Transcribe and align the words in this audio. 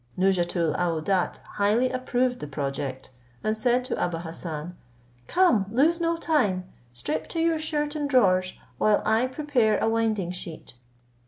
Nouzhatoul 0.17 0.73
aouadat 0.79 1.37
highly 1.59 1.91
approved 1.91 2.39
the 2.39 2.47
project, 2.47 3.11
and 3.43 3.55
said 3.55 3.85
to 3.85 4.03
Abou 4.03 4.17
Hassan, 4.17 4.75
"Come, 5.27 5.67
lose 5.71 5.99
no 6.01 6.17
time; 6.17 6.63
strip 6.91 7.27
to 7.27 7.39
your 7.39 7.59
shirt 7.59 7.95
and 7.95 8.09
drawers, 8.09 8.53
while 8.79 9.03
I 9.05 9.27
prepare 9.27 9.77
a 9.77 9.87
winding 9.87 10.31
sheet. 10.31 10.73